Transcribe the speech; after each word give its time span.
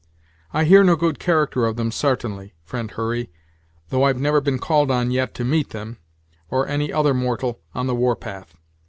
"I 0.51 0.63
hear 0.63 0.83
no 0.83 0.95
good 0.95 1.19
character 1.19 1.67
of 1.67 1.79
'em, 1.79 1.91
sartainly, 1.91 2.55
friend 2.63 2.89
Hurry, 2.89 3.29
though 3.89 4.05
I've 4.05 4.19
never 4.19 4.41
been 4.41 4.57
called 4.57 4.89
on, 4.89 5.11
yet, 5.11 5.35
to 5.35 5.45
meet 5.45 5.69
them, 5.69 5.99
or 6.49 6.67
any 6.67 6.91
other 6.91 7.13
mortal, 7.13 7.59
on 7.75 7.85
the 7.85 7.93
warpath. 7.93 8.55